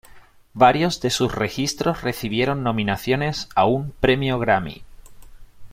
[0.55, 4.81] Varios de sus registros recibieron nominaciones a un Premio Grammy.